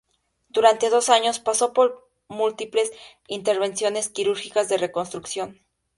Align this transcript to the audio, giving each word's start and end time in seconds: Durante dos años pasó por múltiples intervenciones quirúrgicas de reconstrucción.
Durante 0.49 0.89
dos 0.89 1.09
años 1.09 1.37
pasó 1.37 1.73
por 1.73 2.09
múltiples 2.27 2.91
intervenciones 3.27 4.09
quirúrgicas 4.09 4.67
de 4.67 4.79
reconstrucción. 4.79 5.59